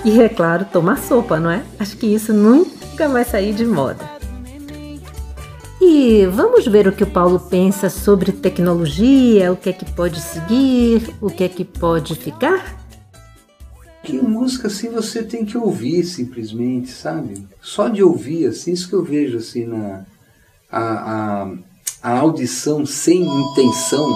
E 0.04 0.20
é 0.20 0.28
claro, 0.28 0.66
tomar 0.70 0.98
sopa, 0.98 1.40
não 1.40 1.50
é? 1.50 1.62
Acho 1.80 1.96
que 1.96 2.04
isso 2.04 2.34
nunca 2.34 3.08
vai 3.08 3.24
sair 3.24 3.54
de 3.54 3.64
moda. 3.64 4.04
E 5.80 6.26
vamos 6.26 6.66
ver 6.66 6.86
o 6.86 6.92
que 6.92 7.04
o 7.04 7.10
Paulo 7.10 7.40
pensa 7.40 7.88
sobre 7.88 8.30
tecnologia, 8.30 9.50
o 9.50 9.56
que 9.56 9.70
é 9.70 9.72
que 9.72 9.90
pode 9.90 10.20
seguir, 10.20 11.14
o 11.18 11.30
que 11.30 11.44
é 11.44 11.48
que 11.48 11.64
pode 11.64 12.14
ficar? 12.14 12.81
Que 14.04 14.14
música 14.20 14.66
assim 14.66 14.90
você 14.90 15.22
tem 15.22 15.44
que 15.44 15.56
ouvir 15.56 16.04
simplesmente, 16.04 16.90
sabe? 16.90 17.46
Só 17.60 17.88
de 17.88 18.02
ouvir, 18.02 18.46
assim, 18.46 18.72
isso 18.72 18.88
que 18.88 18.94
eu 18.94 19.02
vejo 19.02 19.38
assim 19.38 19.64
na 19.66 20.04
a, 20.70 21.42
a, 21.42 21.52
a 22.02 22.18
audição 22.18 22.86
sem 22.86 23.22
intenção, 23.22 24.10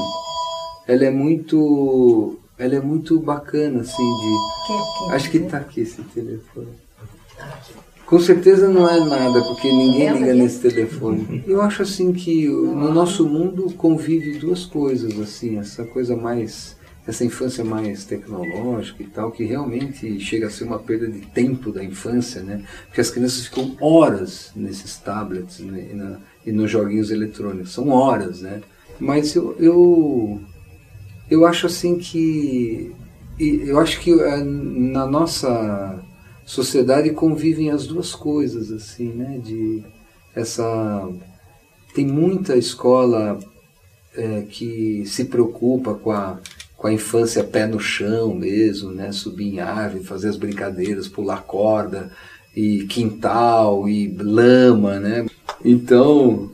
ela 0.88 1.04
é 1.04 1.10
muito 1.10 2.38
ela 2.58 2.74
é 2.74 2.80
muito 2.80 3.20
bacana 3.20 3.82
assim 3.82 4.02
de 4.02 5.14
acho 5.14 5.30
que 5.30 5.40
tá 5.40 5.58
aqui 5.58 5.82
esse 5.82 6.00
telefone 6.02 6.68
Com 8.06 8.18
certeza 8.18 8.68
não 8.68 8.88
é 8.88 8.98
nada, 9.00 9.42
porque 9.42 9.70
ninguém 9.70 10.10
liga 10.12 10.32
nesse 10.32 10.60
telefone. 10.60 11.44
Eu 11.46 11.60
acho 11.60 11.82
assim 11.82 12.12
que 12.12 12.46
no 12.48 12.92
nosso 12.92 13.26
mundo 13.26 13.72
convive 13.76 14.38
duas 14.38 14.64
coisas, 14.64 15.18
assim, 15.18 15.58
essa 15.58 15.84
coisa 15.84 16.16
mais, 16.16 16.75
essa 17.06 17.24
infância 17.24 17.64
mais 17.64 18.04
tecnológica 18.04 19.02
e 19.02 19.06
tal, 19.06 19.30
que 19.30 19.44
realmente 19.44 20.18
chega 20.18 20.48
a 20.48 20.50
ser 20.50 20.64
uma 20.64 20.78
perda 20.78 21.06
de 21.06 21.20
tempo 21.20 21.70
da 21.70 21.84
infância, 21.84 22.42
né? 22.42 22.64
Porque 22.86 23.00
as 23.00 23.10
crianças 23.10 23.46
ficam 23.46 23.76
horas 23.80 24.50
nesses 24.56 24.96
tablets 24.96 25.60
né? 25.60 25.88
e, 25.90 25.94
na, 25.94 26.18
e 26.44 26.50
nos 26.50 26.70
joguinhos 26.70 27.10
eletrônicos, 27.10 27.72
são 27.72 27.90
horas, 27.90 28.40
né? 28.40 28.60
Mas 28.98 29.34
eu, 29.36 29.54
eu, 29.58 30.40
eu 31.30 31.46
acho 31.46 31.66
assim 31.66 31.96
que, 31.96 32.92
eu 33.38 33.78
acho 33.78 34.00
que 34.00 34.12
eh, 34.12 34.42
na 34.42 35.06
nossa 35.06 36.02
sociedade 36.44 37.10
convivem 37.10 37.70
as 37.70 37.86
duas 37.86 38.14
coisas 38.14 38.72
assim, 38.72 39.12
né? 39.12 39.38
De 39.38 39.84
essa 40.34 41.08
tem 41.94 42.06
muita 42.06 42.56
escola 42.56 43.38
é, 44.14 44.42
que 44.42 45.04
se 45.06 45.24
preocupa 45.26 45.94
com 45.94 46.10
a 46.10 46.38
com 46.86 46.90
a 46.90 46.92
infância 46.92 47.42
pé 47.42 47.66
no 47.66 47.80
chão 47.80 48.32
mesmo, 48.32 48.92
né? 48.92 49.10
Subir 49.10 49.54
em 49.54 49.58
árvore, 49.58 50.04
fazer 50.04 50.28
as 50.28 50.36
brincadeiras, 50.36 51.08
pular 51.08 51.42
corda 51.42 52.12
e 52.54 52.84
quintal 52.84 53.88
e 53.88 54.06
lama, 54.16 55.00
né? 55.00 55.26
Então 55.64 56.52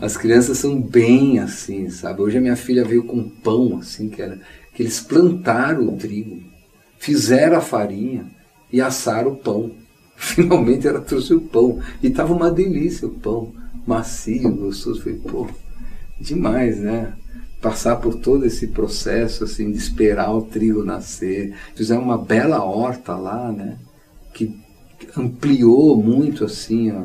as 0.00 0.16
crianças 0.16 0.56
são 0.56 0.80
bem 0.80 1.40
assim, 1.40 1.90
sabe? 1.90 2.22
Hoje 2.22 2.38
a 2.38 2.40
minha 2.40 2.56
filha 2.56 2.86
veio 2.86 3.04
com 3.04 3.28
pão 3.28 3.78
assim 3.78 4.08
que 4.08 4.22
era 4.22 4.40
que 4.72 4.82
eles 4.82 4.98
plantaram 4.98 5.88
o 5.88 5.96
trigo, 5.96 6.42
fizeram 6.98 7.58
a 7.58 7.60
farinha 7.60 8.24
e 8.72 8.80
assaram 8.80 9.32
o 9.32 9.36
pão. 9.36 9.72
Finalmente 10.16 10.88
ela 10.88 11.02
trouxe 11.02 11.34
o 11.34 11.40
pão. 11.42 11.82
E 12.02 12.06
estava 12.06 12.32
uma 12.32 12.50
delícia 12.50 13.06
o 13.06 13.10
pão, 13.10 13.52
macio, 13.86 14.54
gostoso. 14.56 15.02
Falei, 15.02 15.18
pô, 15.18 15.46
demais, 16.20 16.78
né? 16.78 17.12
Passar 17.60 17.96
por 17.96 18.16
todo 18.16 18.44
esse 18.44 18.68
processo 18.68 19.44
assim 19.44 19.70
de 19.70 19.78
esperar 19.78 20.32
o 20.32 20.42
trigo 20.42 20.84
nascer. 20.84 21.54
Fizeram 21.74 22.02
uma 22.02 22.18
bela 22.18 22.62
horta 22.64 23.14
lá, 23.14 23.50
né? 23.50 23.76
Que 24.32 24.56
ampliou 25.16 26.00
muito 26.00 26.44
assim 26.44 26.90
ó, 26.92 27.04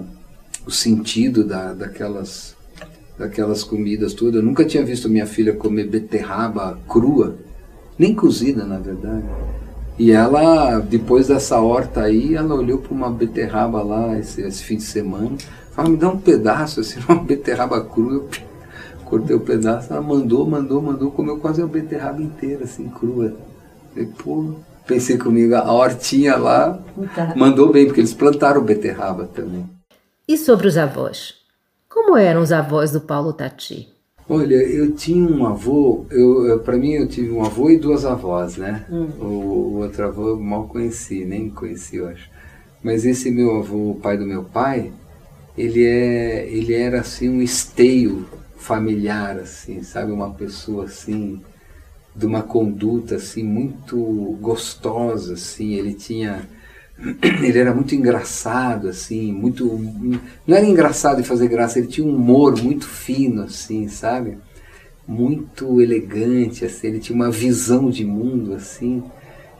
o 0.65 0.71
sentido 0.71 1.43
da, 1.43 1.73
daquelas, 1.73 2.55
daquelas 3.17 3.63
comidas 3.63 4.13
todas. 4.13 4.35
Eu 4.35 4.43
nunca 4.43 4.65
tinha 4.65 4.85
visto 4.85 5.09
minha 5.09 5.25
filha 5.25 5.53
comer 5.53 5.87
beterraba 5.87 6.77
crua, 6.87 7.37
nem 7.97 8.13
cozida 8.13 8.65
na 8.65 8.77
verdade. 8.77 9.25
E 9.97 10.11
ela, 10.11 10.79
depois 10.79 11.27
dessa 11.27 11.59
horta 11.59 12.01
aí, 12.01 12.33
ela 12.35 12.55
olhou 12.55 12.79
para 12.79 12.93
uma 12.93 13.09
beterraba 13.11 13.83
lá 13.83 14.17
esse, 14.17 14.41
esse, 14.41 14.63
fim 14.63 14.77
de 14.77 14.83
semana, 14.83 15.37
falou, 15.75 15.91
me 15.91 15.97
dá 15.97 16.09
um 16.09 16.17
pedaço, 16.17 16.79
assim, 16.79 16.99
uma 17.07 17.23
beterraba 17.23 17.83
crua. 17.83 18.13
Eu 18.13 18.29
cortei 19.11 19.35
o 19.35 19.39
um 19.39 19.43
pedaço, 19.43 19.91
ela 19.91 20.01
mandou, 20.01 20.49
mandou, 20.49 20.81
mandou, 20.81 21.11
comeu 21.11 21.37
quase 21.37 21.61
a 21.61 21.67
beterraba 21.67 22.21
inteira, 22.21 22.63
assim, 22.63 22.87
crua. 22.87 23.35
Falei, 23.93 24.09
pô, 24.23 24.55
pensei 24.87 25.17
comigo, 25.17 25.53
a 25.53 25.69
hortinha 25.69 26.37
lá 26.37 26.81
mandou 27.35 27.73
bem, 27.73 27.85
porque 27.85 27.99
eles 27.99 28.13
plantaram 28.13 28.63
beterraba 28.63 29.25
também. 29.27 29.69
E 30.25 30.37
sobre 30.37 30.65
os 30.65 30.77
avós? 30.77 31.33
Como 31.89 32.15
eram 32.15 32.41
os 32.41 32.53
avós 32.53 32.91
do 32.91 33.01
Paulo 33.01 33.33
Tati? 33.33 33.89
Olha, 34.29 34.55
eu 34.55 34.93
tinha 34.93 35.27
um 35.27 35.45
avô, 35.45 36.05
eu, 36.09 36.59
para 36.59 36.77
mim 36.77 36.93
eu 36.93 37.05
tive 37.05 37.31
um 37.31 37.43
avô 37.43 37.69
e 37.69 37.77
duas 37.77 38.05
avós, 38.05 38.55
né? 38.55 38.85
Hum. 38.89 39.09
O, 39.19 39.25
o, 39.25 39.77
outro 39.79 40.05
avô 40.05 40.29
eu 40.29 40.39
mal 40.39 40.69
conheci, 40.69 41.25
nem 41.25 41.49
conheci, 41.49 41.97
eu 41.97 42.07
acho. 42.07 42.29
Mas 42.81 43.05
esse 43.05 43.29
meu 43.29 43.57
avô, 43.57 43.91
o 43.91 43.95
pai 43.95 44.17
do 44.17 44.25
meu 44.25 44.43
pai, 44.45 44.93
ele, 45.57 45.85
é, 45.85 46.47
ele 46.49 46.73
era 46.73 47.01
assim 47.01 47.27
um 47.27 47.41
esteio 47.41 48.25
familiar, 48.61 49.37
assim, 49.39 49.81
sabe? 49.83 50.11
Uma 50.11 50.31
pessoa 50.31 50.85
assim, 50.85 51.41
de 52.15 52.25
uma 52.25 52.43
conduta 52.43 53.15
assim 53.15 53.43
muito 53.43 53.97
gostosa, 54.39 55.33
assim. 55.33 55.73
Ele 55.73 55.93
tinha 55.93 56.47
ele 57.43 57.57
era 57.57 57.73
muito 57.73 57.95
engraçado, 57.95 58.87
assim, 58.87 59.31
muito. 59.31 59.65
Não 60.45 60.55
era 60.55 60.65
engraçado 60.65 61.21
de 61.21 61.27
fazer 61.27 61.47
graça, 61.47 61.79
ele 61.79 61.87
tinha 61.87 62.05
um 62.05 62.15
humor 62.15 62.61
muito 62.61 62.85
fino, 62.85 63.43
assim, 63.43 63.87
sabe? 63.87 64.37
Muito 65.07 65.81
elegante, 65.81 66.63
assim, 66.63 66.87
ele 66.87 66.99
tinha 66.99 67.15
uma 67.15 67.31
visão 67.31 67.89
de 67.89 68.05
mundo, 68.05 68.53
assim, 68.53 69.03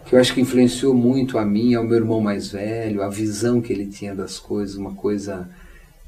que 0.06 0.16
eu 0.16 0.20
acho 0.20 0.34
que 0.34 0.42
influenciou 0.42 0.94
muito 0.94 1.38
a 1.38 1.46
mim, 1.46 1.74
ao 1.74 1.84
meu 1.84 1.98
irmão 1.98 2.22
mais 2.22 2.52
velho, 2.52 3.02
a 3.02 3.10
visão 3.10 3.60
que 3.60 3.74
ele 3.74 3.88
tinha 3.88 4.14
das 4.14 4.38
coisas, 4.38 4.76
uma 4.76 4.94
coisa 4.94 5.50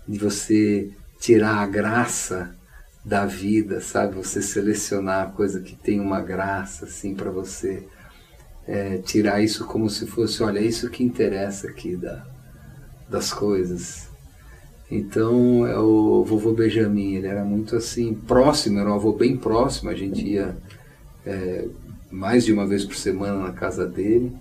de 0.07 0.19
você 0.19 0.89
tirar 1.19 1.57
a 1.57 1.65
graça 1.65 2.55
da 3.03 3.25
vida, 3.25 3.81
sabe? 3.81 4.15
Você 4.15 4.41
selecionar 4.41 5.27
a 5.27 5.31
coisa 5.31 5.59
que 5.59 5.75
tem 5.75 5.99
uma 5.99 6.21
graça, 6.21 6.85
assim, 6.85 7.13
para 7.13 7.29
você 7.29 7.83
é, 8.67 8.97
tirar 8.97 9.41
isso 9.41 9.65
como 9.65 9.89
se 9.89 10.07
fosse, 10.07 10.41
olha, 10.41 10.59
é 10.59 10.63
isso 10.63 10.89
que 10.89 11.03
interessa 11.03 11.67
aqui 11.67 11.95
da, 11.95 12.25
das 13.09 13.33
coisas. 13.33 14.09
Então, 14.89 15.65
é 15.65 15.77
o 15.77 16.23
vovô 16.23 16.53
Benjamin, 16.53 17.15
ele 17.15 17.27
era 17.27 17.43
muito 17.43 17.75
assim, 17.75 18.13
próximo, 18.13 18.79
era 18.79 18.89
um 18.89 18.93
avô 18.93 19.11
bem 19.11 19.35
próximo, 19.35 19.89
a 19.89 19.95
gente 19.95 20.25
ia 20.25 20.55
é, 21.25 21.67
mais 22.11 22.45
de 22.45 22.53
uma 22.53 22.65
vez 22.65 22.85
por 22.85 22.95
semana 22.95 23.39
na 23.39 23.51
casa 23.51 23.87
dele. 23.87 24.31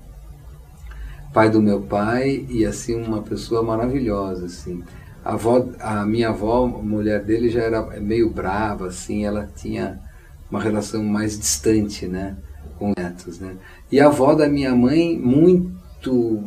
Pai 1.33 1.49
do 1.49 1.63
meu 1.63 1.81
pai 1.81 2.45
e 2.51 2.67
assim 2.67 2.95
uma 2.95 3.23
pessoa 3.23 3.63
maravilhosa, 3.63 4.45
assim. 4.45 4.85
A, 5.25 5.35
avó, 5.35 5.69
a 5.81 6.05
minha 6.05 6.31
avó, 6.31 6.65
a 6.65 6.83
mulher 6.83 7.23
dele 7.25 7.49
já 7.49 7.63
era 7.63 7.83
meio 8.01 8.31
brava, 8.31 8.89
assim, 8.89 9.25
ela 9.25 9.49
tinha 9.57 10.01
uma 10.51 10.61
relação 10.61 11.03
mais 11.03 11.39
distante, 11.39 12.07
né? 12.07 12.37
com 12.83 12.93
netos, 12.97 13.39
né? 13.39 13.55
E 13.91 14.01
a 14.01 14.07
avó 14.07 14.35
da 14.35 14.49
minha 14.49 14.75
mãe 14.75 15.17
muito 15.17 16.43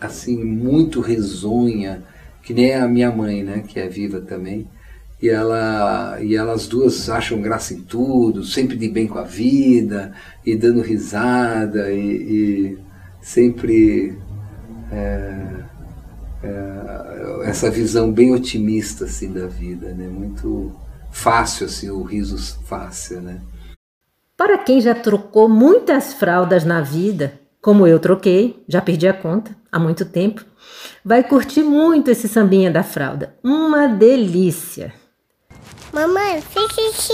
assim, 0.00 0.44
muito 0.44 1.00
risonha, 1.00 2.04
que 2.42 2.54
nem 2.54 2.74
a 2.74 2.86
minha 2.86 3.10
mãe, 3.10 3.42
né, 3.42 3.64
que 3.66 3.80
é 3.80 3.88
viva 3.88 4.20
também. 4.20 4.68
E 5.20 5.28
ela 5.28 6.18
e 6.20 6.36
elas 6.36 6.68
duas 6.68 7.08
acham 7.08 7.40
graça 7.40 7.74
em 7.74 7.80
tudo, 7.80 8.44
sempre 8.44 8.76
de 8.76 8.88
bem 8.88 9.08
com 9.08 9.18
a 9.18 9.24
vida 9.24 10.12
e 10.46 10.54
dando 10.54 10.80
risada 10.82 11.90
e, 11.90 11.98
e 11.98 12.78
sempre 13.20 14.16
é, 14.92 15.63
é, 16.44 17.48
essa 17.48 17.70
visão 17.70 18.12
bem 18.12 18.32
otimista 18.32 19.04
assim 19.04 19.32
da 19.32 19.46
vida, 19.46 19.88
né? 19.94 20.06
Muito 20.06 20.74
fácil 21.10 21.66
assim, 21.66 21.90
o 21.90 22.02
riso 22.02 22.36
fácil, 22.64 23.20
né? 23.20 23.40
Para 24.36 24.58
quem 24.58 24.80
já 24.80 24.94
trocou 24.94 25.48
muitas 25.48 26.12
fraldas 26.12 26.64
na 26.64 26.80
vida, 26.80 27.40
como 27.62 27.86
eu 27.86 27.98
troquei, 27.98 28.62
já 28.68 28.82
perdi 28.82 29.06
a 29.06 29.14
conta 29.14 29.56
há 29.70 29.78
muito 29.78 30.04
tempo, 30.04 30.44
vai 31.04 31.22
curtir 31.22 31.62
muito 31.62 32.10
esse 32.10 32.28
sambinha 32.28 32.70
da 32.70 32.82
fralda. 32.82 33.34
Uma 33.42 33.86
delícia! 33.86 34.92
Mamãe, 35.92 36.42
fiz 36.42 36.72
xixi. 36.72 37.12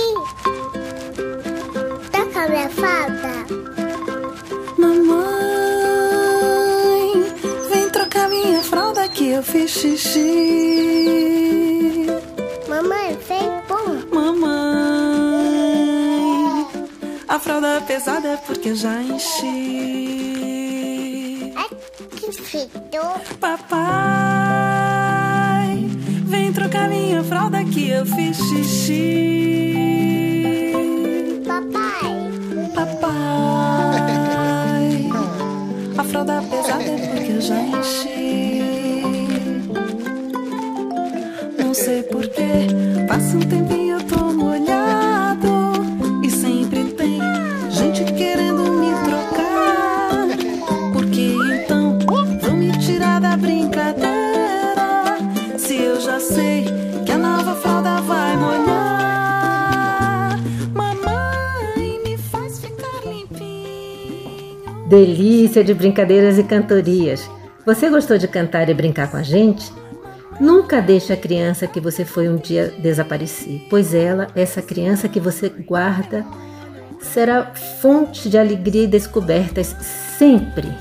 Toca 2.11 2.49
minha 2.49 2.71
fralda. 2.71 3.40
Fralda 8.81 9.09
que 9.09 9.29
eu 9.29 9.43
fiz 9.43 9.71
xixi. 9.73 10.31
Mamãe, 12.67 13.19
vem 13.29 13.51
pum. 13.69 14.01
A 17.29 17.39
fralda 17.39 17.83
pesada 17.87 18.29
é 18.29 18.37
porque 18.39 18.71
eu 18.71 18.75
já 18.75 19.03
enchi. 19.03 19.93
Ai, 21.57 21.69
que 22.17 22.33
fedor. 22.33 23.21
Papai, 23.39 23.77
vem 26.25 26.51
trocar 26.51 26.89
minha 26.89 27.23
fralda 27.23 27.63
que 27.65 27.91
eu 27.91 28.07
fiz 28.07 28.39
xixi. 28.39 29.53
Papai. 31.47 32.33
Papai, 32.75 33.11
a 35.99 36.05
fralda 36.05 36.43
pesada 36.51 36.83
é 36.83 36.97
porque 37.09 37.33
eu 37.33 37.41
já 37.43 37.61
enchi. 37.61 38.60
Sei 41.81 42.03
porquê, 42.03 42.67
passa 43.09 43.39
um 43.39 43.41
tempinho 43.41 43.97
eu 43.97 44.05
tô 44.05 44.35
molhado 44.35 45.73
e 46.23 46.31
sempre 46.31 46.85
tem 46.93 47.19
gente 47.71 48.05
querendo 48.13 48.71
me 48.73 48.93
trocar. 49.07 50.29
Porque 50.93 51.33
então 51.55 51.99
vão 52.43 52.55
me 52.55 52.71
tirar 52.79 53.19
da 53.19 53.35
brincadeira. 53.35 55.17
Se 55.57 55.77
eu 55.77 55.99
já 56.03 56.21
sei 56.21 56.67
que 57.07 57.13
a 57.13 57.17
nova 57.17 57.55
fralda 57.55 58.03
vai 58.03 58.37
molhar, 58.37 60.39
mamãe 60.75 61.99
me 62.05 62.19
faz 62.19 62.61
ficar 62.61 63.01
limpinho. 63.07 64.87
Delícia 64.87 65.65
de 65.65 65.73
brincadeiras 65.73 66.37
e 66.37 66.45
cantorias. 66.45 67.27
Você 67.65 67.89
gostou 67.89 68.19
de 68.19 68.29
cantar 68.29 68.69
e 68.69 68.75
brincar 68.75 69.11
com 69.11 69.17
a 69.17 69.23
gente? 69.23 69.80
Nunca 70.41 70.81
deixe 70.81 71.13
a 71.13 71.17
criança 71.19 71.67
que 71.67 71.79
você 71.79 72.03
foi 72.03 72.27
um 72.27 72.39
dia 72.39 72.73
desaparecer, 72.79 73.67
pois 73.69 73.93
ela, 73.93 74.29
essa 74.35 74.63
criança 74.63 75.07
que 75.07 75.21
você 75.21 75.51
guarda, 75.51 76.25
será 76.99 77.53
fonte 77.83 78.31
de 78.31 78.39
alegria 78.39 78.85
e 78.85 78.87
descobertas 78.87 79.77
sempre. 80.17 80.73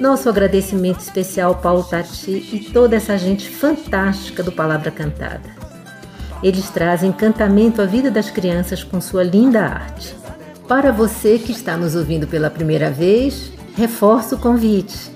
Nosso 0.00 0.28
agradecimento 0.28 1.00
especial 1.00 1.54
ao 1.54 1.60
Paulo 1.60 1.82
Tati 1.82 2.48
e 2.52 2.70
toda 2.72 2.94
essa 2.94 3.18
gente 3.18 3.50
fantástica 3.50 4.40
do 4.40 4.52
Palavra 4.52 4.92
Cantada. 4.92 5.56
Eles 6.44 6.70
trazem 6.70 7.10
encantamento 7.10 7.82
à 7.82 7.86
vida 7.86 8.08
das 8.08 8.30
crianças 8.30 8.84
com 8.84 9.00
sua 9.00 9.24
linda 9.24 9.62
arte. 9.62 10.14
Para 10.68 10.92
você 10.92 11.38
que 11.38 11.50
está 11.50 11.76
nos 11.76 11.96
ouvindo 11.96 12.28
pela 12.28 12.50
primeira 12.50 12.88
vez, 12.88 13.50
reforço 13.76 14.36
o 14.36 14.38
convite. 14.38 15.10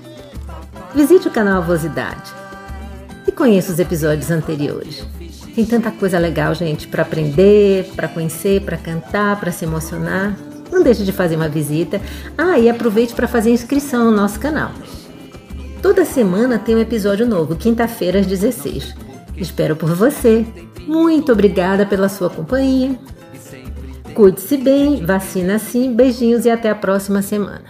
Visite 0.92 1.28
o 1.28 1.30
canal 1.30 1.58
Avosidade 1.58 2.39
e 3.26 3.32
conheça 3.32 3.72
os 3.72 3.78
episódios 3.78 4.30
anteriores. 4.30 5.04
Tem 5.54 5.64
tanta 5.64 5.90
coisa 5.90 6.18
legal, 6.18 6.54
gente, 6.54 6.86
para 6.86 7.02
aprender, 7.02 7.90
para 7.96 8.08
conhecer, 8.08 8.62
para 8.62 8.76
cantar, 8.76 9.38
para 9.38 9.52
se 9.52 9.64
emocionar. 9.64 10.36
Não 10.70 10.82
deixe 10.82 11.04
de 11.04 11.12
fazer 11.12 11.36
uma 11.36 11.48
visita. 11.48 12.00
Ah, 12.38 12.58
e 12.58 12.68
aproveite 12.68 13.14
para 13.14 13.26
fazer 13.26 13.50
inscrição 13.50 14.04
no 14.04 14.12
nosso 14.12 14.38
canal. 14.38 14.70
Toda 15.82 16.04
semana 16.04 16.58
tem 16.58 16.76
um 16.76 16.80
episódio 16.80 17.26
novo, 17.26 17.56
quinta-feira 17.56 18.20
às 18.20 18.26
16. 18.26 18.94
Espero 19.36 19.74
por 19.74 19.94
você. 19.94 20.44
Muito 20.86 21.32
obrigada 21.32 21.86
pela 21.86 22.08
sua 22.08 22.30
companhia. 22.30 22.98
Cuide-se 24.14 24.56
bem, 24.56 25.04
vacina 25.04 25.58
sim, 25.58 25.94
beijinhos 25.94 26.44
e 26.44 26.50
até 26.50 26.68
a 26.68 26.74
próxima 26.74 27.22
semana. 27.22 27.69